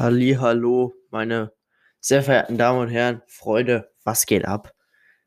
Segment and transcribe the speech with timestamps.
[0.00, 1.52] Hallo, meine
[2.00, 4.74] sehr verehrten Damen und Herren, Freunde, was geht ab?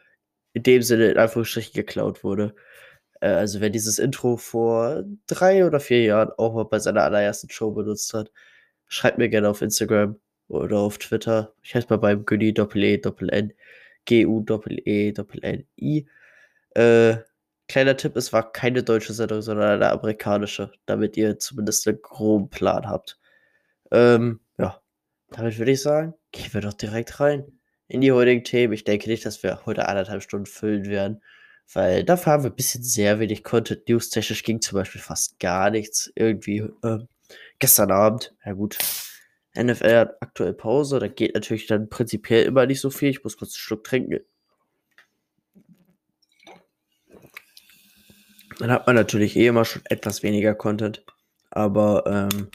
[0.53, 2.55] in dem Sinne in Anführungsstrichen geklaut wurde.
[3.21, 7.49] Äh, also wer dieses Intro vor drei oder vier Jahren auch mal bei seiner allerersten
[7.49, 8.31] Show benutzt hat,
[8.88, 11.53] schreibt mir gerne auf Instagram oder auf Twitter.
[11.63, 13.53] Ich heiße mal beim Günni Doppel E Doppel N
[14.05, 16.08] G U Doppel E Doppel N I.
[16.75, 17.17] Äh,
[17.67, 22.49] kleiner Tipp, es war keine deutsche Sendung, sondern eine amerikanische, damit ihr zumindest einen groben
[22.49, 23.19] Plan habt.
[23.91, 24.81] Ähm, ja,
[25.30, 27.60] damit würde ich sagen, gehen wir doch direkt rein
[27.91, 28.72] in die heutigen Themen.
[28.72, 31.22] Ich denke nicht, dass wir heute anderthalb Stunden füllen werden,
[31.73, 33.88] weil dafür haben wir ein bisschen sehr wenig Content.
[33.89, 36.09] News-technisch ging zum Beispiel fast gar nichts.
[36.16, 37.00] Irgendwie äh,
[37.59, 38.78] gestern Abend, ja gut,
[39.56, 43.09] NFL hat aktuell Pause, da geht natürlich dann prinzipiell immer nicht so viel.
[43.09, 44.22] Ich muss kurz einen Schluck trinken.
[48.59, 51.03] Dann hat man natürlich eh immer schon etwas weniger Content.
[51.50, 52.50] Aber ähm,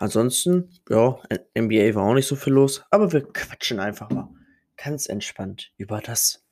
[0.00, 1.20] Ansonsten, ja,
[1.54, 4.30] NBA war auch nicht so viel los, aber wir quatschen einfach mal
[4.78, 6.42] ganz entspannt über das,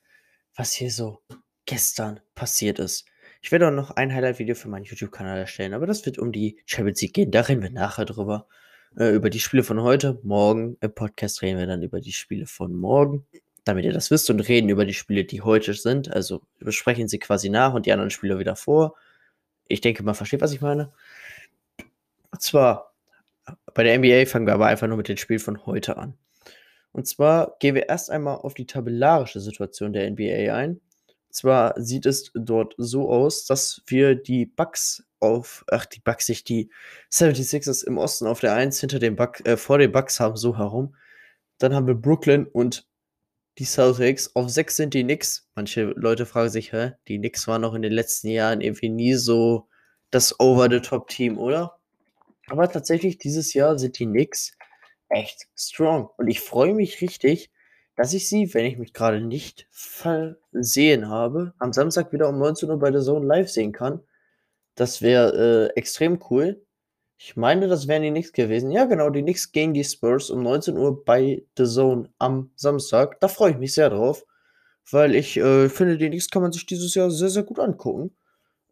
[0.54, 1.22] was hier so
[1.64, 3.06] gestern passiert ist.
[3.40, 6.60] Ich werde auch noch ein Highlight-Video für meinen YouTube-Kanal erstellen, aber das wird um die
[6.66, 7.30] Champions League gehen.
[7.30, 8.46] Da reden wir nachher drüber.
[8.98, 10.18] Äh, über die Spiele von heute.
[10.24, 13.26] Morgen im Podcast reden wir dann über die Spiele von morgen,
[13.64, 16.12] damit ihr das wisst und reden über die Spiele, die heute sind.
[16.12, 18.94] Also besprechen sie quasi nach und die anderen Spiele wieder vor.
[19.68, 20.92] Ich denke, man versteht, was ich meine.
[22.30, 22.87] Und zwar
[23.78, 26.18] bei der NBA fangen wir aber einfach nur mit den Spielen von heute an.
[26.90, 30.70] Und zwar gehen wir erst einmal auf die tabellarische Situation der NBA ein.
[30.70, 30.82] Und
[31.30, 36.42] zwar sieht es dort so aus, dass wir die Bucks auf, ach, die Bucks sich
[36.42, 36.72] die
[37.12, 40.58] 76ers im Osten auf der 1 hinter dem Buck, äh, vor den Bucks haben, so
[40.58, 40.96] herum.
[41.58, 42.84] Dann haben wir Brooklyn und
[43.58, 44.34] die Celtics.
[44.34, 45.48] Auf 6 sind die Knicks.
[45.54, 49.14] Manche Leute fragen sich, hä, die Knicks waren noch in den letzten Jahren irgendwie nie
[49.14, 49.68] so
[50.10, 51.77] das Over-the-Top-Team, oder?
[52.50, 54.56] Aber tatsächlich, dieses Jahr sind die Knicks
[55.08, 56.08] echt strong.
[56.16, 57.50] Und ich freue mich richtig,
[57.96, 62.70] dass ich sie, wenn ich mich gerade nicht versehen habe, am Samstag wieder um 19
[62.70, 64.00] Uhr bei der Zone live sehen kann.
[64.74, 66.64] Das wäre äh, extrem cool.
[67.16, 68.70] Ich meine, das wären die Knicks gewesen.
[68.70, 73.18] Ja, genau, die Knicks gegen die Spurs um 19 Uhr bei The Zone am Samstag.
[73.20, 74.24] Da freue ich mich sehr drauf,
[74.92, 78.16] weil ich äh, finde, die Knicks kann man sich dieses Jahr sehr, sehr gut angucken.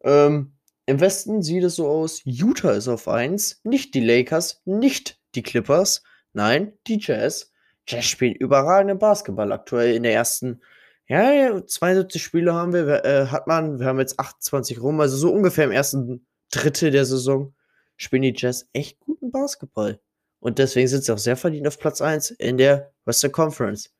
[0.01, 0.56] Ähm,
[0.87, 5.43] im Westen sieht es so aus, Utah ist auf 1, nicht die Lakers, nicht die
[5.43, 7.51] Clippers, nein, die Jazz.
[7.85, 10.61] Jazz spielen überragenden Basketball aktuell in der ersten,
[11.07, 15.17] ja, ja 72 Spiele haben wir, äh, hat man, wir haben jetzt 28 rum, also
[15.17, 17.53] so ungefähr im ersten Drittel der Saison
[17.97, 19.99] spielen die Jazz echt guten Basketball.
[20.39, 23.93] Und deswegen sind sie auch sehr verdient auf Platz 1 in der Western Conference.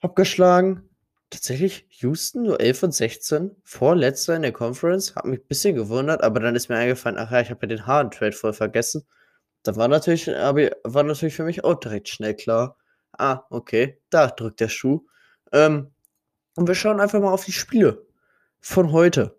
[0.00, 0.88] Abgeschlagen
[1.30, 6.22] Tatsächlich Houston nur 11 und 16, vorletzter in der Conference, hat mich ein bisschen gewundert,
[6.22, 9.06] aber dann ist mir eingefallen, ach ja, ich habe ja den Harden-Trade voll vergessen.
[9.64, 12.78] Da war natürlich, war natürlich für mich auch direkt schnell klar.
[13.18, 15.04] Ah, okay, da drückt der Schuh.
[15.52, 15.92] Ähm,
[16.54, 18.06] und wir schauen einfach mal auf die Spiele
[18.60, 19.36] von heute,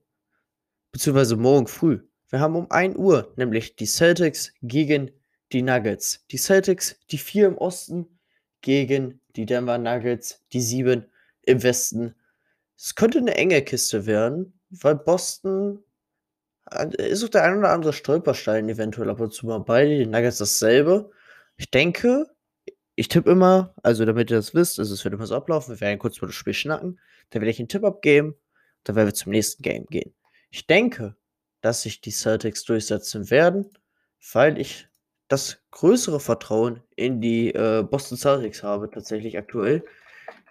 [0.92, 2.02] beziehungsweise morgen früh.
[2.30, 5.12] Wir haben um 1 Uhr nämlich die Celtics gegen
[5.54, 6.26] die Nuggets.
[6.32, 8.20] Die Celtics, die 4 im Osten,
[8.62, 11.06] gegen die Denver Nuggets, die 7
[11.48, 12.16] im Westen.
[12.78, 15.84] Es könnte eine enge Kiste werden, weil Boston
[16.98, 19.86] ist auch der ein oder andere Stolperstein eventuell ab und zu mal bei.
[19.86, 21.10] Die Nuggets dasselbe.
[21.56, 22.28] Ich denke,
[22.96, 25.82] ich tippe immer, also damit ihr das wisst, also es wird immer so ablaufen, wir
[25.82, 27.00] werden kurz mal das Spiel schnacken,
[27.30, 28.36] dann werde ich einen Tipp abgeben,
[28.84, 30.14] dann werden wir zum nächsten Game gehen.
[30.50, 31.16] Ich denke,
[31.62, 33.70] dass sich die Celtics durchsetzen werden,
[34.34, 34.88] weil ich
[35.28, 39.84] das größere Vertrauen in die äh, Boston Celtics habe, tatsächlich aktuell.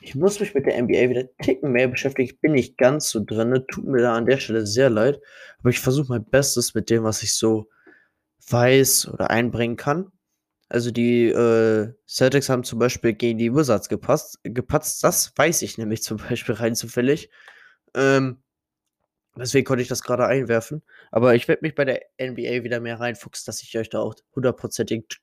[0.01, 2.29] Ich muss mich mit der NBA wieder ticken mehr beschäftigen.
[2.29, 3.65] Ich bin nicht ganz so drin.
[3.69, 5.21] Tut mir da an der Stelle sehr leid.
[5.59, 7.69] Aber ich versuche mein Bestes mit dem, was ich so
[8.49, 10.13] weiß oder einbringen kann.
[10.69, 15.03] Also die äh, Celtics haben zum Beispiel gegen die Wizards gepasst, gepatzt.
[15.05, 17.31] Das weiß ich nämlich zum Beispiel rein zufällig.
[17.95, 18.43] Ähm,
[19.37, 20.83] deswegen konnte ich das gerade einwerfen.
[21.11, 24.15] Aber ich werde mich bei der NBA wieder mehr reinfuchsen, dass ich euch da auch
[24.35, 25.21] hundertprozentig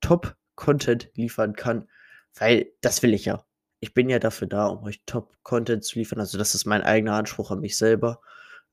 [0.00, 1.88] Top-Content liefern kann.
[2.34, 3.45] Weil das will ich ja
[3.86, 6.18] ich bin ja dafür da, um euch Top-Content zu liefern.
[6.18, 8.20] Also das ist mein eigener Anspruch an mich selber.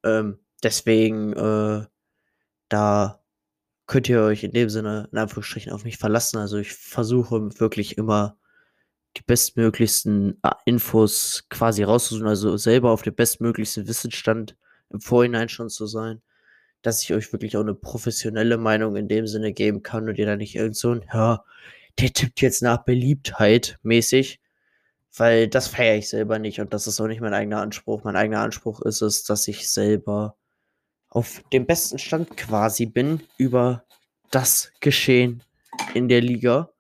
[0.03, 1.85] Ähm, deswegen, äh,
[2.67, 3.21] da
[3.85, 6.39] könnt ihr euch in dem Sinne, in Anführungsstrichen, auf mich verlassen.
[6.39, 8.37] Also ich versuche wirklich immer
[9.17, 14.57] die bestmöglichsten äh, Infos quasi rauszusuchen, also selber auf dem bestmöglichsten Wissensstand
[14.89, 16.23] im Vorhinein schon zu sein,
[16.81, 20.25] dass ich euch wirklich auch eine professionelle Meinung in dem Sinne geben kann und ihr
[20.25, 21.43] da nicht irgend so ein, ja,
[21.99, 24.39] der tippt jetzt nach Beliebtheit mäßig,
[25.15, 28.03] weil das feiere ich selber nicht und das ist auch nicht mein eigener Anspruch.
[28.03, 30.35] Mein eigener Anspruch ist es, dass ich selber
[31.09, 33.85] auf dem besten Stand quasi bin über
[34.31, 35.43] das Geschehen
[35.93, 36.71] in der Liga.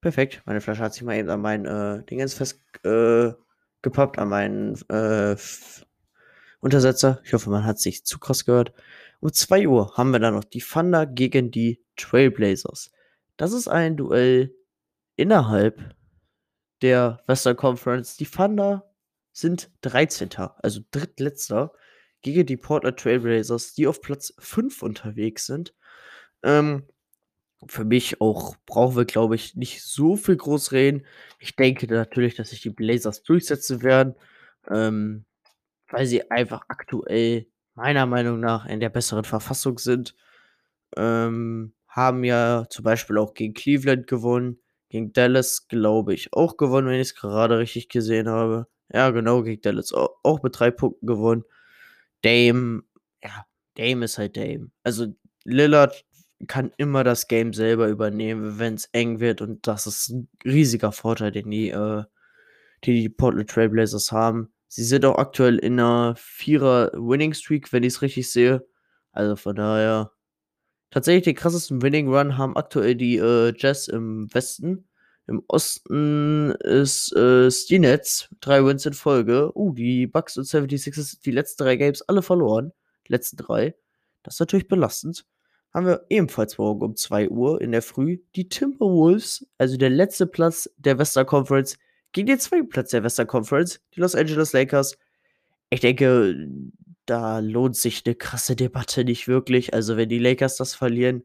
[0.00, 0.42] Perfekt.
[0.46, 5.36] Meine Flasche hat sich mal eben an meinen äh, Dingens festgepappt, äh, an meinen äh,
[6.60, 7.20] Untersetzer.
[7.24, 8.72] Ich hoffe, man hat sich zu krass gehört.
[9.20, 12.92] Um 2 Uhr haben wir dann noch die Thunder gegen die Trailblazers.
[13.36, 14.54] Das ist ein Duell
[15.16, 15.94] innerhalb
[16.82, 18.16] der Western Conference.
[18.16, 18.92] Die Thunder
[19.32, 20.30] sind 13.
[20.58, 21.72] also drittletzter
[22.20, 25.74] gegen die Portland Trailblazers, die auf Platz 5 unterwegs sind.
[26.42, 26.84] Ähm,
[27.66, 31.06] für mich auch brauchen wir, glaube ich, nicht so viel groß reden.
[31.38, 34.14] Ich denke natürlich, dass sich die Blazers durchsetzen werden,
[34.68, 35.24] ähm,
[35.88, 40.16] weil sie einfach aktuell meiner Meinung nach in der besseren Verfassung sind.
[40.96, 44.58] Ähm, haben ja zum Beispiel auch gegen Cleveland gewonnen,
[44.92, 48.66] gegen Dallas, glaube ich, auch gewonnen, wenn ich es gerade richtig gesehen habe.
[48.92, 51.44] Ja, genau, gegen Dallas auch, auch mit drei Punkten gewonnen.
[52.20, 52.82] Dame,
[53.24, 53.46] ja,
[53.76, 54.70] Dame ist halt Dame.
[54.82, 55.06] Also
[55.44, 56.04] Lillard
[56.46, 59.40] kann immer das Game selber übernehmen, wenn es eng wird.
[59.40, 62.04] Und das ist ein riesiger Vorteil, den die, äh,
[62.84, 64.52] die, die Portland Trailblazers haben.
[64.68, 68.66] Sie sind auch aktuell in einer Vierer Winning Streak, wenn ich es richtig sehe.
[69.12, 70.12] Also von daher.
[70.92, 74.86] Tatsächlich den krassesten Winning Run haben aktuell die äh, Jazz im Westen.
[75.26, 79.50] Im Osten ist äh, die Nets, drei Wins in Folge.
[79.56, 82.72] Uh, die Bucks und 76ers, die letzten drei Games alle verloren.
[83.08, 83.74] Die letzten drei.
[84.22, 85.24] Das ist natürlich belastend
[85.72, 90.26] haben wir ebenfalls morgen um 2 Uhr in der Früh die Timberwolves, also der letzte
[90.26, 91.78] Platz der Western Conference,
[92.12, 94.98] gegen den zweiten Platz der Western Conference, die Los Angeles Lakers.
[95.70, 96.48] Ich denke,
[97.06, 99.74] da lohnt sich eine krasse Debatte nicht wirklich.
[99.74, 101.24] Also, wenn die Lakers das verlieren,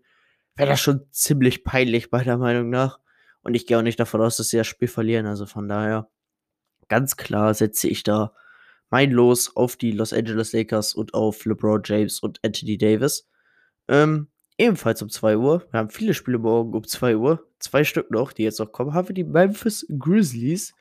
[0.56, 3.00] wäre das schon ziemlich peinlich, meiner Meinung nach.
[3.42, 5.26] Und ich gehe auch nicht davon aus, dass sie das Spiel verlieren.
[5.26, 6.10] Also von daher,
[6.90, 8.34] ganz klar setze ich da
[8.90, 13.28] mein Los auf die Los Angeles Lakers und auf LeBron James und Anthony Davis.
[13.88, 14.28] Ähm,
[14.58, 15.68] Ebenfalls um 2 Uhr.
[15.70, 17.48] Wir haben viele Spiele morgen um 2 Uhr.
[17.60, 18.94] Zwei Stück noch, die jetzt noch kommen.
[18.94, 20.74] Haben wir die Memphis Grizzlies.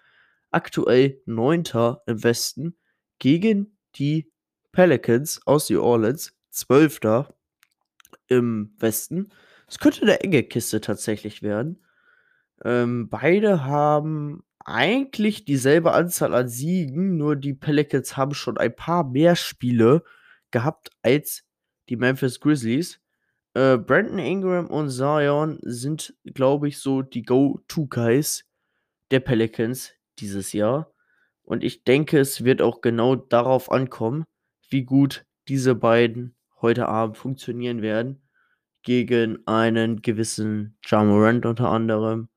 [0.50, 1.64] Aktuell 9.
[2.06, 2.76] im Westen.
[3.18, 4.32] Gegen die
[4.76, 6.36] Pelicans aus New Orleans.
[6.50, 7.00] 12.
[8.28, 9.32] im Westen.
[9.66, 11.82] Es könnte eine enge Kiste tatsächlich werden.
[12.62, 19.04] Ähm, beide haben eigentlich dieselbe Anzahl an Siegen, nur die Pelicans haben schon ein paar
[19.04, 20.02] mehr Spiele
[20.50, 21.44] gehabt als
[21.88, 23.00] die Memphis Grizzlies.
[23.54, 28.44] Äh, Brandon Ingram und Zion sind, glaube ich, so die Go-To-Guys
[29.10, 30.92] der Pelicans dieses Jahr.
[31.44, 34.26] Und ich denke, es wird auch genau darauf ankommen,
[34.70, 38.22] wie gut diese beiden heute Abend funktionieren werden.
[38.82, 42.28] Gegen einen gewissen Jamorant unter anderem,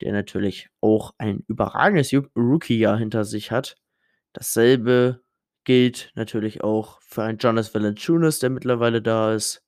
[0.00, 3.76] der natürlich auch ein überragendes Rookie-Jahr hinter sich hat.
[4.32, 5.22] Dasselbe
[5.64, 9.62] gilt natürlich auch für einen Jonas Valanciunas, der mittlerweile da ist.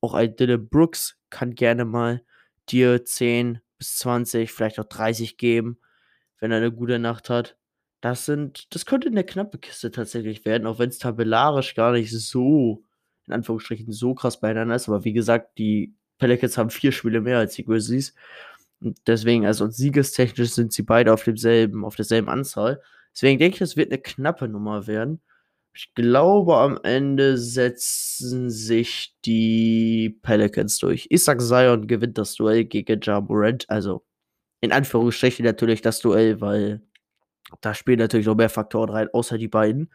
[0.00, 2.22] Auch ein Dylan Brooks kann gerne mal
[2.68, 5.78] dir 10 bis 20, vielleicht auch 30 geben,
[6.40, 7.56] wenn er eine gute Nacht hat.
[8.04, 12.10] Das sind, das könnte eine knappe Kiste tatsächlich werden, auch wenn es tabellarisch gar nicht
[12.12, 12.84] so,
[13.26, 14.88] in Anführungsstrichen, so krass beieinander ist.
[14.88, 18.14] Aber wie gesagt, die Pelicans haben vier Spiele mehr als die Grizzlies.
[18.82, 22.82] Und deswegen, also siegestechnisch sind sie beide auf demselben, auf derselben Anzahl.
[23.14, 25.22] Deswegen denke ich, es wird eine knappe Nummer werden.
[25.72, 31.08] Ich glaube, am Ende setzen sich die Pelicans durch.
[31.10, 33.64] Sag, Zion gewinnt das Duell gegen Ja Morant.
[33.70, 34.04] Also,
[34.60, 36.82] in Anführungsstrichen natürlich das Duell, weil
[37.60, 39.92] da spielen natürlich noch mehr Faktoren rein, außer die beiden.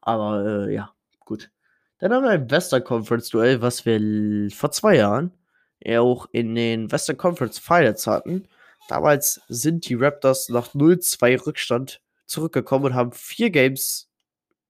[0.00, 1.50] Aber äh, ja, gut.
[1.98, 5.32] Dann haben wir ein Western Conference Duell, was wir vor zwei Jahren
[5.82, 8.48] ja auch in den Western Conference Finals hatten.
[8.88, 14.10] Damals sind die Raptors nach 0-2 Rückstand zurückgekommen und haben vier Games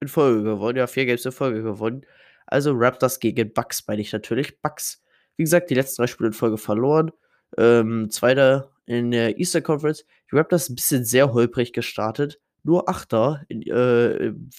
[0.01, 0.79] in Folge gewonnen.
[0.79, 2.05] Ja, vier Games in Folge gewonnen.
[2.47, 4.61] Also Raptors gegen Bucks, meine ich natürlich.
[4.61, 5.03] Bucks,
[5.37, 7.13] wie gesagt, die letzten drei Spiele in Folge verloren.
[7.57, 10.05] Ähm, Zweiter in der Eastern Conference.
[10.31, 12.41] Die Raptors ein bisschen sehr holprig gestartet.
[12.63, 14.51] Nur Achter in, äh, im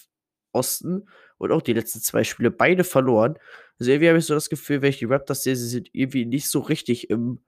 [0.52, 1.08] Osten.
[1.38, 3.36] Und auch die letzten zwei Spiele beide verloren.
[3.78, 6.26] Also irgendwie habe ich so das Gefühl, wenn ich die Raptors sehe, sie sind irgendwie
[6.26, 7.40] nicht so richtig im,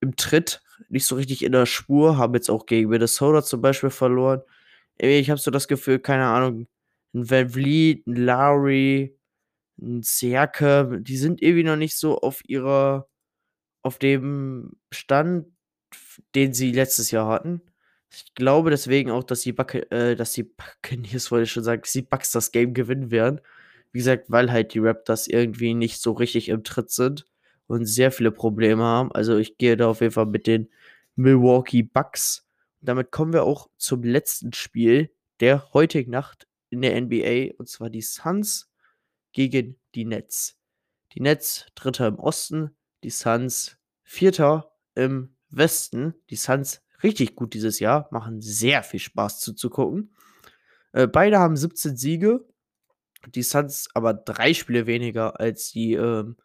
[0.00, 2.18] im Tritt, nicht so richtig in der Spur.
[2.18, 4.42] Haben jetzt auch gegen Minnesota zum Beispiel verloren.
[4.98, 6.68] Irgendwie, ich habe so das Gefühl, keine Ahnung,
[7.14, 9.18] ein Van Vliet, ein Lowry,
[9.80, 13.08] ein Siakam, die sind irgendwie noch nicht so auf ihrer,
[13.82, 15.46] auf dem Stand,
[16.34, 17.62] den sie letztes Jahr hatten.
[18.10, 21.82] Ich glaube deswegen auch, dass die Bucca äh, dass die Buccaneers wollte ich schon sagen,
[21.82, 23.40] dass die Bucks das Game gewinnen werden.
[23.92, 27.26] Wie gesagt, weil halt die Raptors irgendwie nicht so richtig im Tritt sind
[27.66, 29.12] und sehr viele Probleme haben.
[29.12, 30.68] Also, ich gehe da auf jeden Fall mit den
[31.16, 32.46] Milwaukee Bucks.
[32.80, 37.90] Damit kommen wir auch zum letzten Spiel der heutigen Nacht in der NBA, und zwar
[37.90, 38.70] die Suns
[39.32, 40.58] gegen die Nets.
[41.12, 46.14] Die Nets Dritter im Osten, die Suns Vierter im Westen.
[46.30, 50.14] Die Suns richtig gut dieses Jahr, machen sehr viel Spaß zuzugucken.
[50.92, 52.44] Äh, beide haben 17 Siege.
[53.34, 56.36] Die Suns aber drei Spiele weniger als die ähm,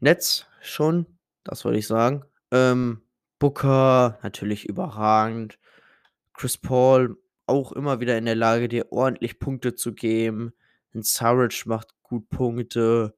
[0.00, 1.06] Nets schon.
[1.44, 2.24] Das wollte ich sagen.
[2.50, 3.02] Ähm,
[3.38, 5.58] Booker natürlich überragend.
[6.34, 7.16] Chris Paul
[7.46, 10.52] auch immer wieder in der Lage, dir ordentlich Punkte zu geben.
[10.94, 13.14] Ein Surridge macht gut Punkte.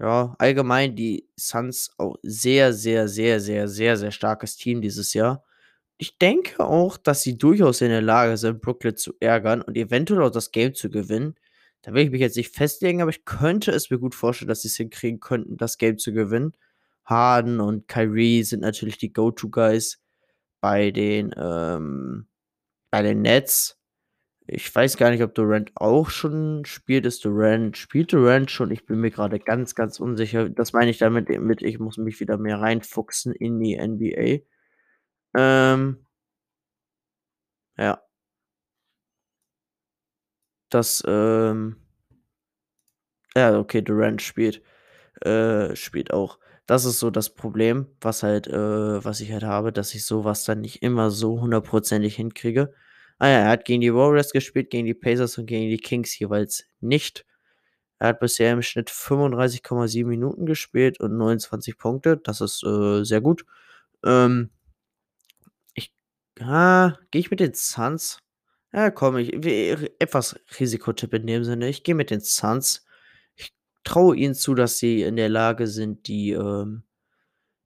[0.00, 5.44] Ja, allgemein die Suns auch sehr, sehr, sehr, sehr, sehr, sehr starkes Team dieses Jahr.
[5.98, 10.22] Ich denke auch, dass sie durchaus in der Lage sind, Brooklyn zu ärgern und eventuell
[10.22, 11.34] auch das Game zu gewinnen.
[11.82, 14.62] Da will ich mich jetzt nicht festlegen, aber ich könnte es mir gut vorstellen, dass
[14.62, 16.52] sie es hinkriegen könnten, das Game zu gewinnen.
[17.04, 20.00] Harden und Kyrie sind natürlich die Go-To-Guys
[20.60, 22.28] bei den, ähm,
[22.90, 23.77] bei den Nets.
[24.50, 27.04] Ich weiß gar nicht, ob Durant auch schon spielt.
[27.04, 28.70] Ist Durant, spielt Durant schon?
[28.70, 30.48] Ich bin mir gerade ganz, ganz unsicher.
[30.48, 34.42] Das meine ich damit mit, ich muss mich wieder mehr reinfuchsen in die NBA.
[35.38, 36.06] Ähm.
[37.78, 38.02] Ja.
[40.70, 41.76] Das, ähm
[43.36, 44.62] ja, okay, Durant spielt
[45.22, 46.38] äh, spielt auch.
[46.66, 50.24] Das ist so das Problem, was halt äh, was ich halt habe, dass ich so
[50.24, 52.74] was dann nicht immer so hundertprozentig hinkriege.
[53.18, 56.18] Ah ja, er hat gegen die Warriors gespielt, gegen die Pacers und gegen die Kings
[56.18, 57.26] jeweils nicht.
[57.98, 62.16] Er hat bisher im Schnitt 35,7 Minuten gespielt und 29 Punkte.
[62.16, 63.44] Das ist äh, sehr gut.
[64.04, 64.50] Ähm,
[65.74, 65.92] ich
[66.40, 68.20] ah, gehe ich mit den Suns?
[68.72, 69.32] Ja, komm, ich
[70.00, 71.68] etwas Risikotipp in dem Sinne.
[71.68, 72.86] Ich gehe mit den Suns.
[73.36, 73.52] Ich
[73.84, 76.84] traue ihnen zu, dass sie in der Lage sind, die, ähm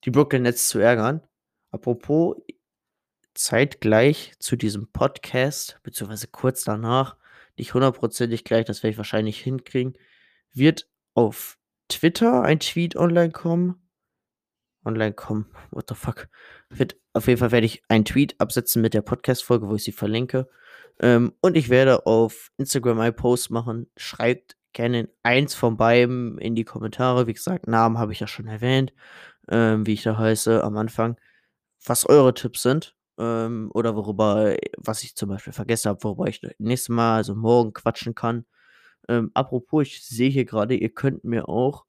[0.04, 1.22] die Brooklyn Nets zu ärgern.
[1.70, 2.36] Apropos,
[3.34, 7.16] zeitgleich zu diesem Podcast, beziehungsweise kurz danach,
[7.56, 9.94] nicht hundertprozentig gleich, das werde ich wahrscheinlich hinkriegen,
[10.52, 11.58] wird auf
[11.88, 13.76] Twitter ein Tweet online kommen.
[14.84, 16.28] Online kommen, what the fuck.
[16.68, 19.92] Wird, auf jeden Fall werde ich einen Tweet absetzen mit der Podcast-Folge, wo ich sie
[19.92, 20.48] verlinke.
[21.00, 23.88] Ähm, und ich werde auf Instagram einen Post machen.
[23.96, 27.26] Schreibt gerne eins von beiden in die Kommentare.
[27.26, 28.92] Wie gesagt, Namen habe ich ja schon erwähnt,
[29.48, 31.16] ähm, wie ich da heiße am Anfang.
[31.84, 36.40] Was eure Tipps sind ähm, oder worüber, was ich zum Beispiel vergessen habe, worüber ich
[36.58, 38.46] nächstes Mal, also morgen quatschen kann.
[39.08, 41.84] Ähm, apropos, ich sehe hier gerade, ihr könnt mir auch,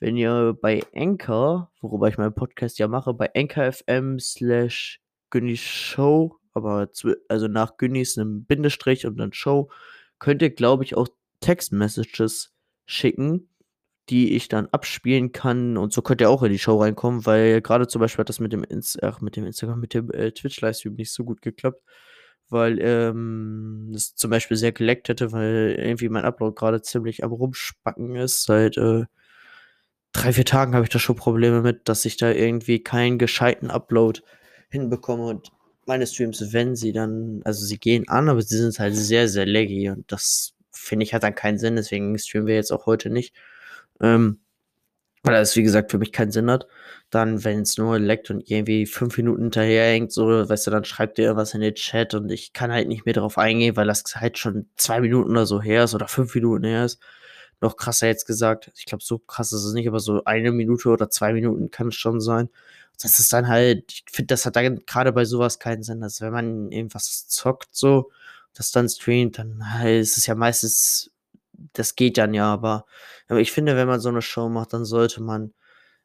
[0.00, 5.60] wenn ihr bei Anchor, worüber ich meinen Podcast ja mache, bei Anchor FM slash Günnis
[5.60, 6.88] Show, aber
[7.28, 9.70] also nach Günnis einem Bindestrich und dann Show,
[10.18, 11.08] könnt ihr, glaube ich, auch
[11.40, 12.52] Textmessages
[12.86, 13.48] schicken,
[14.10, 17.60] die ich dann abspielen kann und so könnt ihr auch in die Show reinkommen, weil
[17.60, 20.32] gerade zum Beispiel hat das mit dem, Inst ach, mit dem Instagram, mit dem äh,
[20.32, 21.82] Twitch-Livestream nicht so gut geklappt,
[22.48, 28.16] weil ähm, zum Beispiel sehr geleckt hätte, weil irgendwie mein Upload gerade ziemlich am Rumspacken
[28.16, 28.44] ist.
[28.44, 29.04] Seit äh,
[30.12, 33.70] drei, vier Tagen habe ich da schon Probleme mit, dass ich da irgendwie keinen gescheiten
[33.70, 34.20] Upload
[34.70, 35.52] hinbekomme und
[35.86, 39.46] meine Streams, wenn sie dann, also sie gehen an, aber sie sind halt sehr, sehr
[39.46, 43.10] laggy und das finde ich hat dann keinen Sinn, deswegen streamen wir jetzt auch heute
[43.10, 43.34] nicht.
[44.00, 44.40] Ähm,
[45.22, 46.66] weil das, wie gesagt, für mich keinen Sinn hat.
[47.10, 51.18] Dann, wenn es nur leckt und irgendwie fünf Minuten hinterherhängt, so, weißt du, dann schreibt
[51.18, 54.04] ihr irgendwas in den Chat und ich kann halt nicht mehr darauf eingehen, weil das
[54.16, 57.00] halt schon zwei Minuten oder so her ist oder fünf Minuten her ist.
[57.60, 58.70] Noch krasser jetzt gesagt.
[58.76, 61.88] Ich glaube, so krass ist es nicht, aber so eine Minute oder zwei Minuten kann
[61.88, 62.48] es schon sein.
[63.02, 66.02] Das ist dann halt, ich finde, das hat dann gerade bei sowas keinen Sinn.
[66.02, 68.10] Also, wenn man irgendwas zockt, so,
[68.54, 71.10] das dann streamt, dann halt, ist es ja meistens
[71.78, 72.86] das geht dann ja, aber,
[73.28, 75.52] aber ich finde, wenn man so eine Show macht, dann sollte man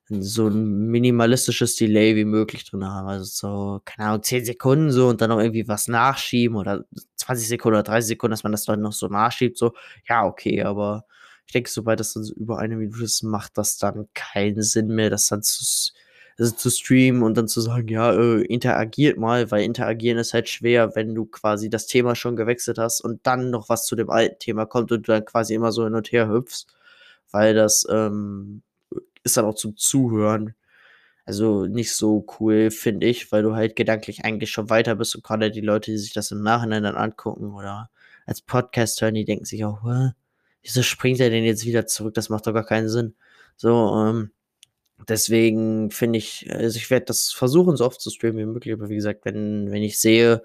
[0.09, 3.07] so ein minimalistisches Delay wie möglich drin haben.
[3.07, 6.83] Also so, keine Ahnung, 10 Sekunden so und dann noch irgendwie was nachschieben oder
[7.15, 9.73] 20 Sekunden oder 30 Sekunden, dass man das dann noch so nachschiebt, so,
[10.07, 11.05] ja, okay, aber
[11.45, 14.87] ich denke, sobald das dann so über eine Minute ist, macht das dann keinen Sinn
[14.87, 15.63] mehr, das dann zu,
[16.37, 20.49] also zu streamen und dann zu sagen, ja, äh, interagiert mal, weil interagieren ist halt
[20.49, 24.09] schwer, wenn du quasi das Thema schon gewechselt hast und dann noch was zu dem
[24.09, 26.67] alten Thema kommt und du dann quasi immer so hin und her hüpfst,
[27.31, 28.63] weil das ähm,
[29.23, 30.55] ist dann auch zum Zuhören.
[31.25, 35.23] Also nicht so cool, finde ich, weil du halt gedanklich eigentlich schon weiter bist und
[35.23, 37.89] gerade die Leute, die sich das im Nachhinein dann angucken oder
[38.25, 39.83] als Podcast hören, die denken sich auch,
[40.63, 42.13] wieso springt er denn jetzt wieder zurück?
[42.15, 43.15] Das macht doch gar keinen Sinn.
[43.57, 44.31] So, ähm,
[45.09, 48.89] Deswegen finde ich also, ich werde das versuchen, so oft zu streamen wie möglich, aber
[48.89, 50.43] wie gesagt, wenn wenn ich sehe,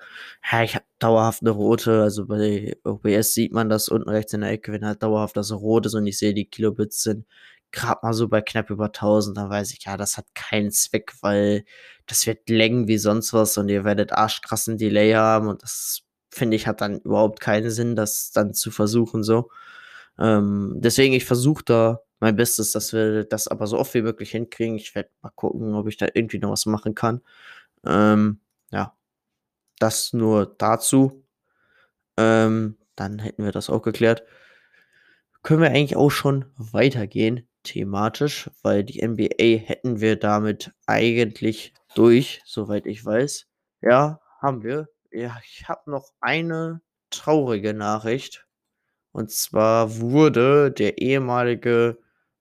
[0.50, 4.40] ja, ich habe dauerhaft 'ne rote also, bei OBS sieht man das unten rechts in
[4.40, 7.26] der Ecke, wenn halt dauerhaft das rot ist und ich sehe, die Kilobits sind
[7.70, 11.12] grad mal so bei knapp über 1000, dann weiß ich, ja, das hat keinen Zweck,
[11.20, 11.64] weil
[12.06, 16.00] das wird laggen wie sonst was und ihr werdet arschkrassen Delay haben und das,
[16.30, 19.50] finde ich, hat dann überhaupt keinen Sinn, das dann zu versuchen so.
[20.18, 24.30] Ähm, deswegen, ich versuche da mein Bestes, dass wir das aber so oft wie möglich
[24.32, 24.76] hinkriegen.
[24.76, 27.22] Ich werde mal gucken, ob ich da irgendwie noch was machen kann.
[27.86, 28.96] Ähm, ja.
[29.78, 31.24] Das nur dazu.
[32.16, 34.24] Ähm, dann hätten wir das auch geklärt.
[35.42, 42.42] Können wir eigentlich auch schon weitergehen thematisch, weil die NBA hätten wir damit eigentlich durch,
[42.44, 43.46] soweit ich weiß.
[43.82, 44.88] Ja, haben wir.
[45.10, 48.46] Ja, ich habe noch eine traurige Nachricht.
[49.12, 51.98] Und zwar wurde der ehemalige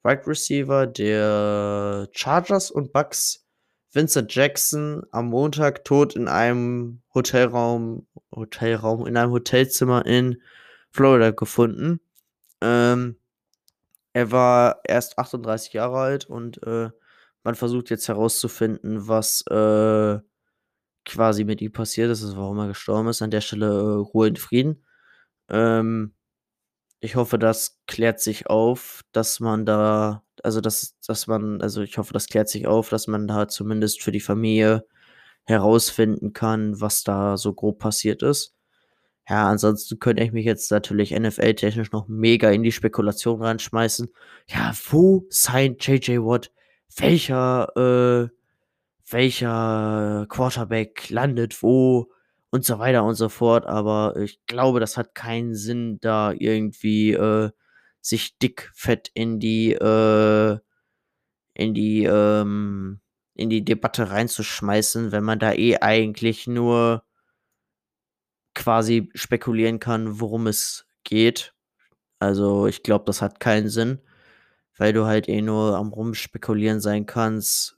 [0.08, 3.46] Wide Receiver der Chargers und Bucks,
[3.92, 10.42] Vincent Jackson, am Montag tot in einem Hotelraum Hotelraum in einem Hotelzimmer in
[10.92, 12.00] Florida gefunden.
[12.62, 13.18] Ähm,
[14.14, 16.90] er war erst 38 Jahre alt und, äh,
[17.44, 20.20] man versucht jetzt herauszufinden, was, äh,
[21.06, 23.22] quasi mit ihm passiert ist, also warum er gestorben ist.
[23.22, 24.86] An der Stelle, äh, Ruhe in Frieden.
[25.50, 26.14] Ähm,
[27.00, 31.98] ich hoffe, das klärt sich auf, dass man da also, dass dass man also, ich
[31.98, 34.86] hoffe, das klärt sich auf, dass man da zumindest für die Familie
[35.46, 38.54] herausfinden kann, was da so grob passiert ist.
[39.30, 44.10] Ja, ansonsten könnte ich mich jetzt natürlich NFL-technisch noch mega in die Spekulation reinschmeißen.
[44.48, 46.52] Ja, wo signed JJ Watt?
[46.96, 48.38] Welcher, äh
[49.10, 52.12] welcher Quarterback landet wo
[52.52, 53.66] und so weiter und so fort.
[53.68, 57.52] Aber ich glaube, das hat keinen Sinn, da irgendwie, äh,
[58.02, 60.58] sich dick fett in die, äh
[61.56, 63.02] in die, ähm
[63.36, 67.04] in die Debatte reinzuschmeißen, wenn man da eh eigentlich nur
[68.56, 71.54] quasi spekulieren kann, worum es geht.
[72.20, 74.02] Also, ich glaube, das hat keinen Sinn,
[74.78, 77.77] weil du halt eh nur am Rumspekulieren sein kannst.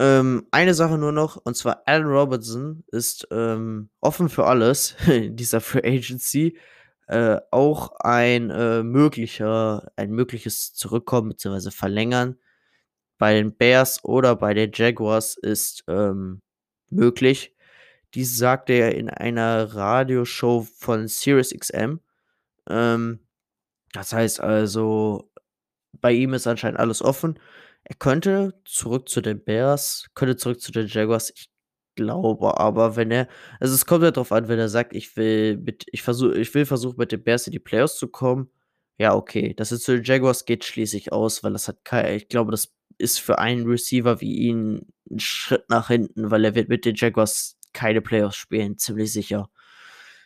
[0.00, 5.36] Ähm, eine Sache nur noch, und zwar Allen Robinson ist, ähm, offen für alles in
[5.36, 6.58] dieser Free Agency.
[7.06, 12.38] Äh, auch ein, äh, möglicher ein mögliches Zurückkommen beziehungsweise Verlängern
[13.18, 16.42] bei den Bears oder bei den Jaguars ist, ähm,
[16.90, 17.54] möglich.
[18.14, 21.96] Dies sagte er in einer Radioshow von SiriusXM.
[22.68, 23.20] Ähm,
[23.92, 25.30] das heißt also,
[26.00, 27.38] bei ihm ist anscheinend alles offen.
[27.86, 31.30] Er könnte zurück zu den Bears, könnte zurück zu den Jaguars.
[31.36, 31.50] Ich
[31.96, 33.28] glaube aber, wenn er
[33.60, 36.52] also, es kommt halt drauf an, wenn er sagt: „Ich will mit ich versuche ich
[36.54, 38.48] will versuchen, mit den Bears in die Playoffs zu kommen.“
[38.98, 39.52] Ja, okay.
[39.54, 42.50] Dass er zu den Jaguars geht, schließe ich aus, weil das hat kei ich glaube,
[42.52, 46.84] das ist für einen Receiver wie ihn 'n Schritt nach hinten, weil er wird mit
[46.86, 49.50] den Jaguars keine Playoffs spielen, ziemlich sicher.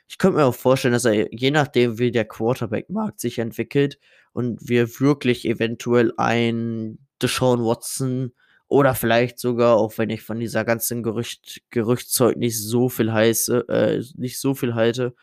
[0.09, 3.99] Ich könnte mir auch vorstellen, dass er je nachdem, wie der Quarterback-Markt sich entwickelt
[4.33, 8.33] und wir wirklich eventuell einen Deshaun Watson
[8.69, 13.69] oder vielleicht sogar, auch wenn ich von dieser ganzen Gerücht Gerüchtzeug nicht so viel heiße
[13.69, 15.15] äh, nicht so viel halte,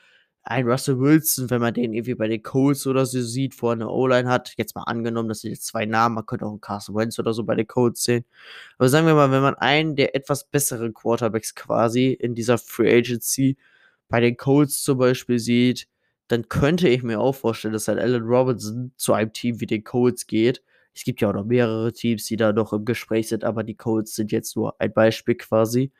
[0.44, 3.76] ein Russell Wilson, wenn man den irgendwie bei den Colts oder so sieht, wo er
[3.78, 4.54] 'ne O-Line hat.
[4.58, 7.34] Jetzt mal angenommen, das sind jetzt 2 Namen, man könnte auch 'n Carson Wentz oder
[7.34, 8.26] so bei den Colts sehen.
[8.78, 12.96] Aber sagen wir mal, wenn man einen der etwas besseren Quarterbacks quasi in dieser Free
[12.98, 13.58] Agency
[14.10, 15.88] bei den Colts zum Beispiel sieht,
[16.28, 19.84] dann könnte ich mir auch vorstellen, dass halt Allen Robinson zu einem Team wie den
[19.84, 20.64] Colts geht.
[20.96, 23.76] Es gibt ja auch noch mehrere Teams, die da noch im Gespräch sind, aber die
[23.76, 25.92] Colts sind jetzt nur ein Beispiel quasi.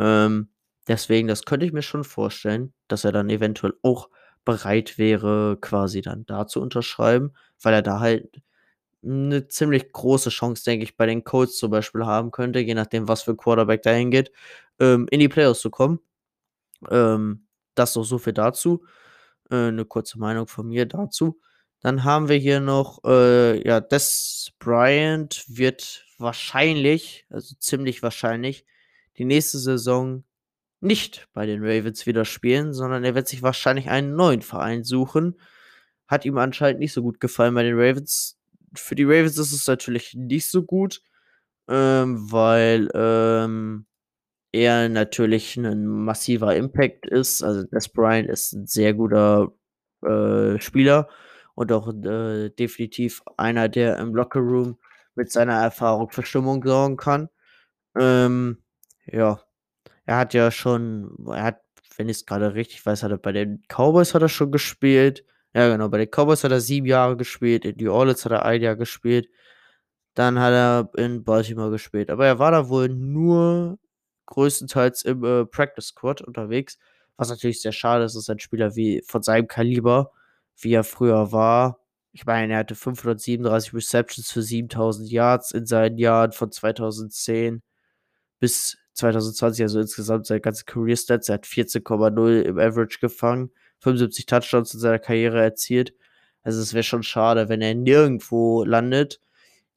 [0.00, 0.48] Ähm,
[0.88, 4.10] deswegen, das könnte ich mir schon vorstellen, dass er dann eventuell auch
[4.46, 7.32] bereit wäre, quasi dann da zu unterschreiben,
[7.62, 8.42] weil er da halt
[9.02, 13.08] 'ne ziemlich große Chance, denke ich, bei den Colts zum Beispiel haben könnte, je nachdem,
[13.08, 14.32] was für Quarterback da hingeht,
[14.80, 16.00] ähm, in die Playoffs zu kommen.
[16.90, 18.84] Ähm, das noch so viel dazu.
[19.50, 21.40] Äh, 'ne kurze Meinung von mir dazu.
[21.82, 28.64] Dann haben wir hier noch, äh, ja, Dez Bryant wird wahrscheinlich, also, ziemlich wahrscheinlich,
[29.18, 30.24] die nächste Saison
[30.80, 35.36] nicht bei den Ravens wieder spielen, sondern er wird sich wahrscheinlich einen neuen Verein suchen.
[36.08, 38.38] Hat ihm anscheinend nicht so gut gefallen bei den Ravens.
[38.76, 41.02] Für die Ravens ist es natürlich nicht so gut,
[41.68, 43.86] ähm, weil, ähm,
[44.52, 47.42] er natürlich 'nen massiver Impact ist.
[47.44, 49.52] Also, Dez Bryant ist 'n sehr guter,
[50.04, 51.08] äh, Spieler
[51.56, 54.78] und auch, äh, definitiv einer, der im Lockerroom
[55.16, 57.30] mit seiner Erfahrung für Stimmung sorgen kann.
[57.98, 58.58] Ähm,
[59.06, 59.40] ja,
[60.06, 61.60] er hat ja schon er hat,
[61.96, 65.24] wenn ich's grade richtig weiß, hat er bei den Cowboys hat er schon gespielt.
[65.54, 68.44] Ja, genau, bei den Cowboys hat er 7 Jahre gespielt, in New Orleans hat er
[68.46, 69.28] 1 Jahr gespielt.
[70.14, 72.10] Dann hat er in Baltimore gespielt.
[72.10, 73.78] Aber er war da wohl nur
[74.26, 76.78] größtenteils im äh, Practice Squad unterwegs.
[77.16, 80.12] Was natürlich sehr schade ist, ist ein Spieler wie von seinem Kaliber,
[80.58, 81.80] wie er früher war.
[82.12, 87.62] Ich meine, er hatte 537 Receptions für 7000 Yards in seinen Jahren von 2010
[88.40, 91.28] bis 2020, also insgesamt seine ganze Career Stats.
[91.28, 95.94] Er hat 14,0 im Average gefangen, 75 Touchdowns in seiner Karriere erzielt.
[96.42, 99.20] Also es wäre schon schade, wenn er nirgendwo landet.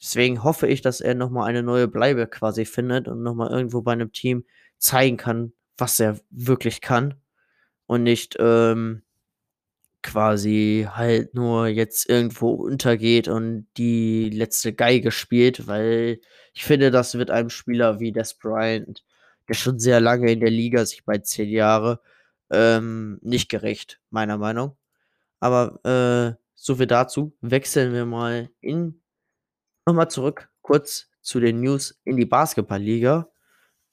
[0.02, 3.92] Deswegen hoffe ich, dass er nochmal eine neue Bleibe quasi findet und nochmal irgendwo bei
[3.92, 4.46] einem Team
[4.78, 7.16] zeigen kann, was er wirklich kann.
[7.86, 9.02] Und nicht ähm,
[10.02, 16.20] quasi halt nur jetzt irgendwo untergeht und die letzte Geige spielt, weil
[16.54, 19.04] ich finde, das wird einem Spieler wie Des Bryant,
[19.48, 22.02] der schon sehr lange in der Liga, sich bei zehn Jahre,
[22.52, 24.78] ähm, nicht gerecht, meiner Meinung.
[25.40, 27.36] Aber äh, so viel dazu.
[27.42, 29.02] Wechseln wir mal in
[29.86, 33.30] nochmal zurück, kurz zu den News in die Basketballliga.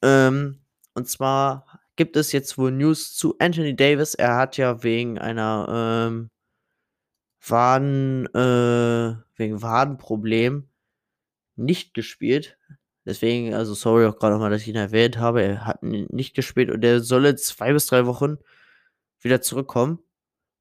[0.01, 0.61] Ähm,
[0.93, 1.66] und zwar
[1.97, 4.13] gibt es jetzt wohl News zu Anthony Davis.
[4.13, 6.29] Er hat ja wegen einer ähm,
[7.45, 10.69] Waden, äh, wegen Wadenproblem
[11.55, 12.57] nicht gespielt.
[13.05, 15.41] Deswegen, also sorry auch gerade nochmal, dass ich ihn erwähnt habe.
[15.41, 18.37] Er hat nicht gespielt und er soll in zwei bis drei Wochen
[19.21, 19.99] wieder zurückkommen.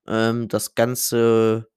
[0.06, 1.68] Ähm, das Ganze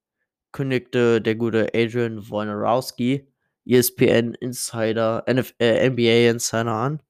[0.52, 3.28] kündigte der gute Adrian Wojnarowski,
[3.66, 7.02] ESPN Insider, NF äh, NBA Insider an.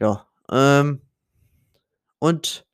[0.00, 1.02] Ja, ähm,
[2.18, 2.66] und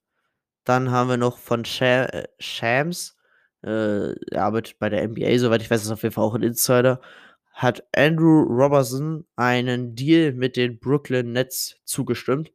[0.64, 2.06] dann haben wir noch von Sh
[2.38, 3.16] Shams,
[3.62, 6.42] äh, er arbeitet bei der NBA, soweit ich weiß, ist auf jeden Fall auch ein
[6.42, 7.00] Insider,
[7.52, 12.52] hat Andrew Robertson einen Deal mit den Brooklyn Nets zugestimmt.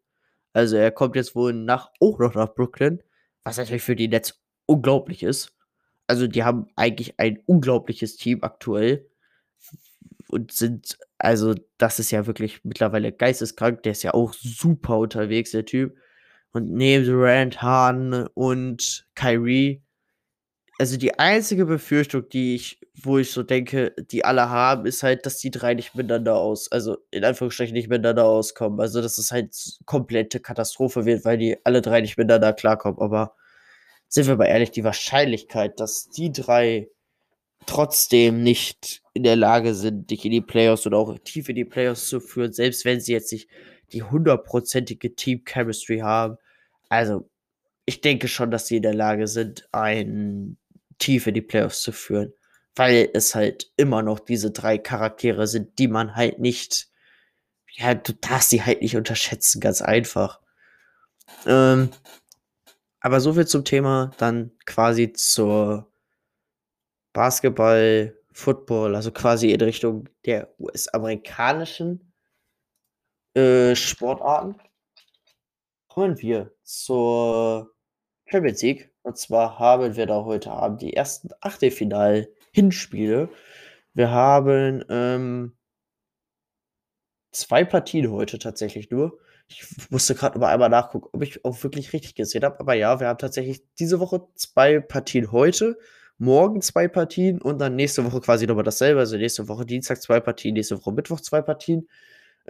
[0.54, 3.02] Also er kommt jetzt wohl nach, auch noch nach Brooklyn,
[3.44, 5.54] was natürlich für die Nets unglaublich ist
[6.10, 9.08] also die haben eigentlich ein unglaubliches Team aktuell
[10.28, 15.52] und sind, also das ist ja wirklich mittlerweile geisteskrank, der ist ja auch super unterwegs,
[15.52, 15.96] der Typ.
[16.52, 19.82] Und neben Durant, Hahn und Kyrie,
[20.80, 25.26] also die einzige Befürchtung, die ich, wo ich so denke, die alle haben, ist halt,
[25.26, 28.80] dass die drei nicht miteinander aus, also in Anführungsstrichen nicht miteinander auskommen.
[28.80, 29.54] Also dass es halt
[29.86, 33.00] komplette Katastrophe wird, weil die alle drei nicht miteinander klarkommen.
[33.02, 33.36] Aber
[34.08, 36.88] sind wir mal ehrlich, die Wahrscheinlichkeit, dass die drei
[37.66, 41.66] trotzdem nicht in der Lage sind, dich in die Playoffs oder auch tief in die
[41.66, 43.50] Playoffs zu führen, selbst wenn sie jetzt nicht
[43.90, 46.38] die hundertprozentige Team Chemistry haben.
[46.90, 47.30] Also,
[47.86, 50.58] ich denke schon, dass sie in der Lage sind, ein
[51.00, 52.34] tief in die Playoffs zu führen,
[52.76, 56.90] weil es halt immer noch diese drei Charaktere sind, die man halt nicht,
[57.72, 60.40] ja, du darfst sie halt nicht unterschätzen, ganz einfach.
[61.46, 61.90] Ähm,
[63.00, 65.92] aber so viel zum Thema, dann quasi zur
[67.14, 72.09] Basketball, Football, also quasi in Richtung der US-amerikanischen
[73.40, 74.56] äh, Sportarten.
[75.88, 77.74] Kommen wir zur
[78.26, 78.92] Champions League.
[79.02, 83.30] Und zwar haben wir da heute Abend die ersten Achtelfinal-Hinspiele.
[83.94, 85.58] Wir haben ähm,
[87.32, 89.18] zwei Partien heute tatsächlich nur.
[89.48, 92.60] Ich musste gerade aber einmal nachgucken, ob ich auch wirklich richtig gesehen habe.
[92.60, 95.78] Aber ja, wir haben tatsächlich diese Woche zwei Partien heute,
[96.18, 99.00] morgen zwei Partien und dann nächste Woche quasi nochmal dasselbe.
[99.00, 101.88] Also nächste Woche Dienstag zwei Partien, nächste Woche Mittwoch zwei Partien.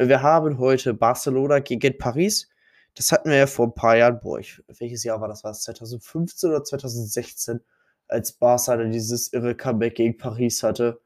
[0.02, 2.50] Wir haben heute Barcelona gegen Paris.
[2.96, 4.22] Das hatten wir ja vor ein paar Jahren.
[4.22, 5.44] Boah, ich, welches Jahr war das?
[5.44, 7.60] War es 2015 oder 2016?
[8.08, 11.02] Als Barca dann dieses irre Comeback gegen Paris hatte.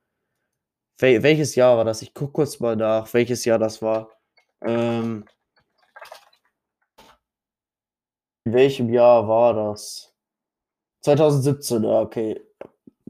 [0.99, 2.03] Wel welches Jahr war das?
[2.03, 4.11] Ich gucke kurz mal nach, welches Jahr das war.
[4.61, 5.25] Ähm,
[8.45, 10.13] in welchem Jahr war das?
[11.01, 12.39] 2017, ja, okay.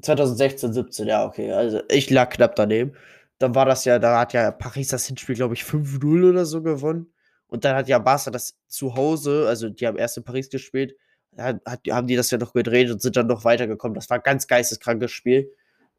[0.02, 1.52] 2016, 17, ja, okay.
[1.52, 2.96] Also ich lag knapp daneben.
[3.44, 6.64] Dann war das ja, da hat ja Paris das Hinspiel, glaube ich, 5-0 oder so
[6.64, 7.14] gewonnen.
[7.48, 10.96] Und dann hat ja Barca das zu Hause, also die haben erst in Paris gespielt,
[11.38, 13.96] hat, haben die das ja noch gedreht und sind dann noch weitergekommen.
[13.96, 15.52] Das war ein ganz geisteskrankes Spiel.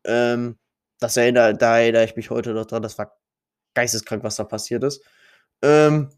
[0.07, 0.57] Ähm,
[1.01, 2.83] das erinnere, da erinnere ich mich heute noch dran.
[2.83, 3.15] Das war
[3.75, 5.05] geisteskrank, was da passiert ist.
[5.61, 6.09] Ähm,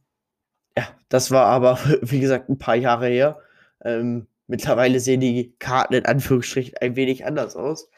[0.79, 3.41] ja, das war aber, wie gesagt, ein paar Jahre her.
[3.85, 7.89] Ähm, mittlerweile sehen die Karten in Anführungsstrichen ein wenig anders aus.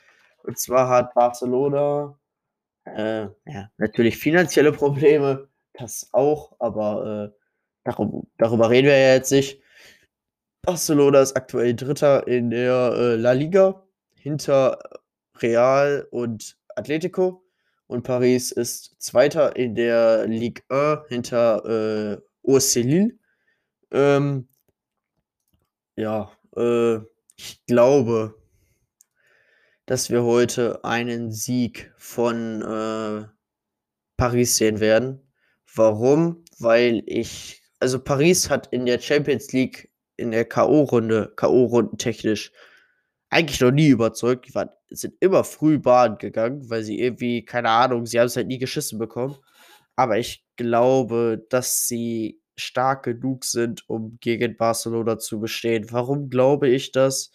[0.45, 2.19] Und zwar hat Barcelona
[2.97, 7.39] äh, ja, natürlich finanzielle Probleme, das auch, aber äh,
[7.85, 9.61] darum, darüber reden wir ja jetzt nicht.
[10.63, 14.79] Barcelona ist aktuell Dritter in der äh, La Liga hinter
[15.41, 17.45] Real und Atletico
[17.87, 23.19] und Paris ist Zweiter in der Ligue 1 hinter äh, Urselil.
[23.91, 24.49] Ähm,
[25.97, 26.99] ja, äh,
[27.37, 28.35] ich glaube,
[29.89, 33.27] dass wir heute einen Sieg von äh,
[34.19, 35.27] Paris sehen werden.
[35.75, 36.45] Warum?
[36.59, 42.53] Weil ich, also Paris hat in der Champions League in der K.O.-Runde, K.O.-Runden technisch,
[43.31, 44.47] eigentlich noch nie überzeugt.
[44.47, 48.37] Die waren, sind immer früh Bahn gegangen, weil sie irgendwie, keine Ahnung, sie haben es
[48.37, 49.39] halt nie geschissen bekommen.
[49.97, 55.87] Aber ich glaube, dass sie stark genug sind, um gegen Barcelona zu bestehen.
[55.91, 57.31] Warum glaube ich das?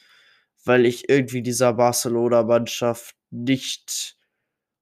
[0.65, 4.17] Weil ich irgendwie dieser Barcelona-Mannschaft nicht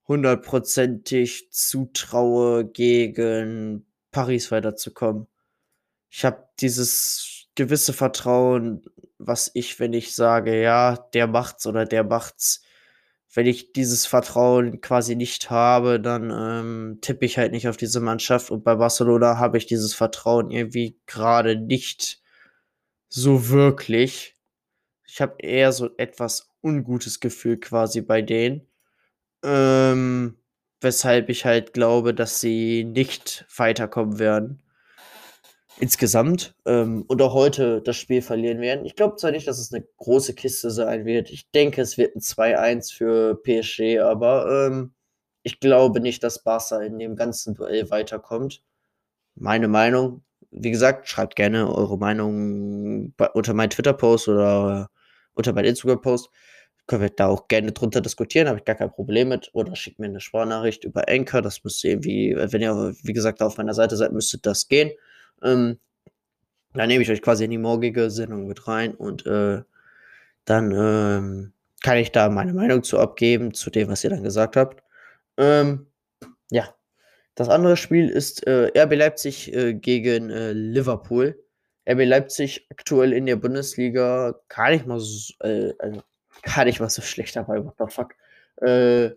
[0.08, 5.28] hundertprozentig zutraue, gegen Paris weiterzukommen.
[6.10, 8.84] Ich habe dieses gewisse Vertrauen,
[9.18, 12.64] was ich, wenn ich sage, ja, der macht's oder der macht's,
[13.34, 18.02] wenn ich dieses Vertrauen quasi nicht habe, dann ähm, tippe ich halt nicht auf diese
[18.02, 18.52] Mannschaft.
[18.52, 22.22] Und bei Barcelona habe ich dieses Vertrauen irgendwie gerade nicht
[23.08, 24.36] so wirklich.
[25.14, 28.66] Ich habe eher so etwas ungutes Gefühl quasi bei denen.
[29.44, 30.38] Ähm,
[30.80, 34.64] weshalb ich halt glaube, dass sie nicht weiterkommen werden.
[35.80, 36.56] Insgesamt.
[36.66, 38.86] Ähm, und auch heute das Spiel verlieren werden.
[38.86, 41.30] Ich glaube zwar nicht, dass es eine große Kiste sein wird.
[41.30, 44.94] Ich denke, es wird ein 2-1 für PSG, aber ähm,
[45.44, 48.64] ich glaube nicht, dass Barca in dem ganzen Duell weiterkommt.
[49.36, 50.24] Meine Meinung.
[50.52, 54.90] Wie gesagt, schreibt gerne eure Meinung unter meinen Twitter-Post oder
[55.42, 56.30] unter meinen Instagram-Post
[56.88, 59.50] können wir da auch gerne drunter diskutieren, habe ich gar kein Problem mit.
[59.54, 61.42] Oder schickt mir eine Sprachnachricht über Anchor.
[61.42, 64.92] Das müsste irgendwie, wenn ihr, wie gesagt, auf meiner Seite seid, müsste das gehen.
[65.44, 65.80] Ähm,
[66.74, 69.62] dann nehme ich euch quasi in die morgige Sendung mit rein und äh,
[70.46, 74.56] dann ähm, kann ich da meine Meinung zu abgeben, zu dem, was ihr dann gesagt
[74.56, 74.84] habt.
[75.38, 75.88] Ähm,
[76.50, 76.74] ja.
[77.36, 81.42] Das andere Spiel ist äh, RB Leipzig äh, gegen äh, Liverpool.
[81.90, 86.02] RB Leipzig aktuell in der Bundesliga gar nicht mal so, äh, also
[86.44, 88.16] gar nicht mal so schlecht dabei, what the fuck.
[88.58, 89.12] Äh,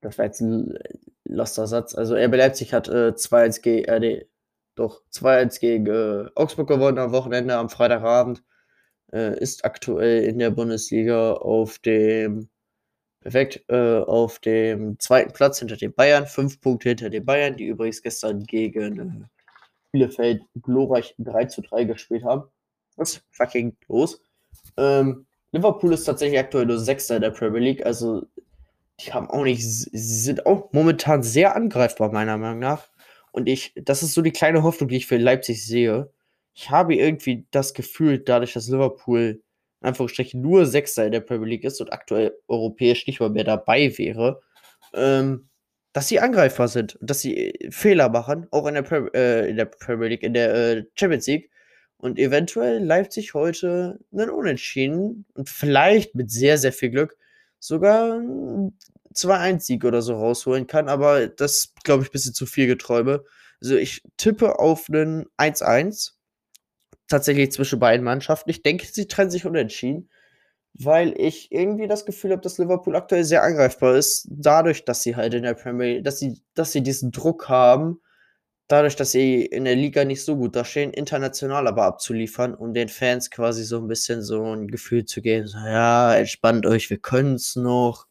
[0.00, 0.78] das war jetzt ein
[1.24, 1.94] loster Satz.
[1.94, 4.26] Also RB Leipzig hat äh, 2-1 gegen, äh,
[4.74, 8.42] doch 2-1 gegen äh, Augsburg gewonnen am Wochenende, am Freitagabend.
[9.12, 12.48] Äh, ist aktuell in der Bundesliga auf dem
[13.20, 17.66] perfekt äh, auf dem zweiten Platz hinter den Bayern, fünf Punkte hinter den Bayern, die
[17.66, 19.26] übrigens gestern gegen äh,
[19.92, 22.44] Bielefeld glorreich 3 zu 3 gespielt haben.
[22.96, 24.20] Was fucking los?
[24.76, 28.26] Ähm, Liverpool ist tatsächlich aktuell nur Sechster in der Premier League, also
[29.00, 32.88] die haben auch nicht, sie sind auch momentan sehr angreifbar, meiner Meinung nach.
[33.32, 36.12] Und ich, das ist so die kleine Hoffnung, die ich für Leipzig sehe.
[36.54, 39.42] Ich habe irgendwie das Gefühl, dadurch, dass Liverpool
[39.80, 43.44] in Anführungsstrichen nur Sechster in der Premier League ist und aktuell europäisch nicht mal mehr
[43.44, 44.42] dabei wäre,
[44.92, 45.48] ähm,
[45.92, 49.64] dass sie angreifbar sind, dass sie Fehler machen, auch in der, Pre äh, in der
[49.64, 51.50] Premier League, in der äh, Champions League
[51.96, 57.16] und eventuell Leipzig heute einen Unentschieden und vielleicht mit sehr, sehr viel Glück
[57.58, 58.20] sogar
[59.14, 63.24] 2-1-Sieg oder so rausholen kann, aber das glaube ich ein bisschen zu viel Geträume.
[63.60, 66.12] Also ich tippe auf einen 1-1
[67.08, 68.48] tatsächlich zwischen beiden Mannschaften.
[68.48, 70.08] Ich denke, sie trennen sich unentschieden,
[70.74, 75.16] weil ich irgendwie das Gefühl habe, dass Liverpool aktuell sehr angreifbar ist, dadurch, dass sie
[75.16, 78.00] halt in der Premier League, dass sie, dass sie diesen Druck haben,
[78.68, 82.88] dadurch, dass sie in der Liga nicht so gut dastehen, international aber abzuliefern, um den
[82.88, 86.98] Fans quasi so ein bisschen so ein Gefühl zu geben, so, ja, entspannt euch, wir
[86.98, 88.06] können es noch.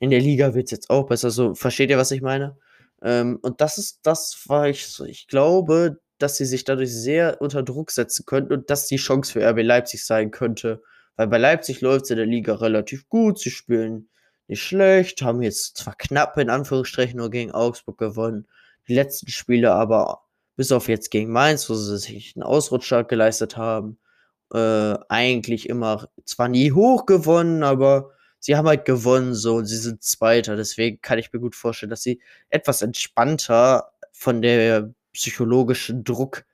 [0.00, 1.30] In der Liga wird es jetzt auch besser.
[1.30, 2.56] So, versteht ihr, was ich meine?
[3.02, 7.62] Ähm, und das ist das, was ich ich glaube, dass sie sich dadurch sehr unter
[7.62, 10.82] Druck setzen könnten und dass die Chance für RB Leipzig sein könnte.
[11.16, 14.08] Weil bei Leipzig läuft es in der Liga relativ gut, sie spielen
[14.48, 18.46] nicht schlecht, haben jetzt zwar knapp in Anführungsstrichen nur gegen Augsburg gewonnen,
[18.88, 20.22] die letzten Spiele aber
[20.56, 23.98] bis auf jetzt gegen Mainz, wo sie sich einen Ausrutscher geleistet haben,
[24.52, 29.78] äh, eigentlich immer zwar nie hoch gewonnen, aber sie haben halt gewonnen so und sie
[29.78, 30.56] sind Zweiter.
[30.56, 36.44] Deswegen kann ich mir gut vorstellen, dass sie etwas entspannter von der psychologischen Druck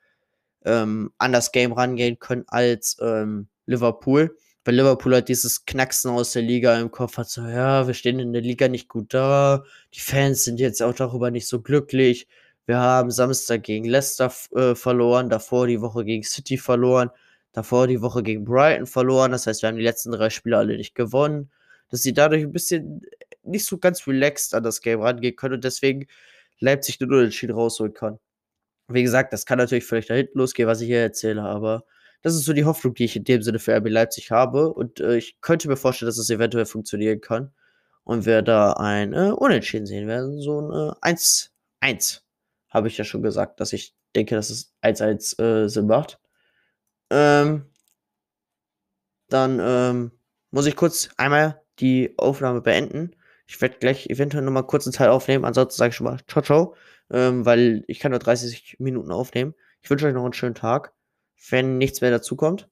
[0.65, 4.35] ähm, an das Game rangehen können als ähm, Liverpool.
[4.63, 8.19] Weil Liverpool hat dieses Knacksen aus der Liga im Kopf hat, so, ja, wir stehen
[8.19, 12.27] in der Liga nicht gut da, die Fans sind jetzt auch darüber nicht so glücklich.
[12.67, 17.09] Wir haben Samstag gegen Leicester äh, verloren, davor die Woche gegen City verloren,
[17.53, 19.31] davor die Woche gegen Brighton verloren.
[19.31, 21.51] Das heißt, wir haben die letzten drei Spiele alle nicht gewonnen.
[21.89, 23.01] Dass sie dadurch ein bisschen
[23.43, 26.07] nicht so ganz relaxed an das Game rangehen können und deswegen
[26.59, 28.19] Leipzig nur Unentschieden rausholen kann.
[28.87, 31.85] Wie gesagt, das kann natürlich vielleicht da hinten losgehen, was ich hier erzähle, aber
[32.21, 34.73] das ist so die Hoffnung, die ich in dem Sinne für RB Leipzig habe.
[34.73, 37.51] Und äh, ich könnte mir vorstellen, dass es eventuell funktionieren kann.
[38.03, 40.39] Und wir da ein äh, Unentschieden sehen werden.
[40.41, 41.15] So ein äh,
[41.83, 42.21] 1-1.
[42.69, 46.19] Habe ich ja schon gesagt, dass ich denke, dass es 1-1 äh, Sinn macht.
[47.09, 47.65] Ähm,
[49.29, 50.11] dann ähm,
[50.51, 53.15] muss ich kurz einmal die Aufnahme beenden.
[53.47, 55.45] Ich werde gleich eventuell noch mal kurz einen Teil aufnehmen.
[55.45, 56.75] Ansonsten sage ich schon mal ciao, ciao,
[57.09, 59.55] ähm, weil ich kann nur 30 Minuten aufnehmen.
[59.81, 60.93] Ich wünsche euch noch einen schönen Tag.
[61.49, 62.69] Wenn nichts mehr dazukommt,